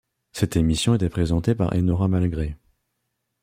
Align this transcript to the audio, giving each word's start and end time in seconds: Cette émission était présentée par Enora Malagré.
Cette 0.31 0.55
émission 0.55 0.95
était 0.95 1.09
présentée 1.11 1.53
par 1.53 1.75
Enora 1.75 2.07
Malagré. 2.07 2.55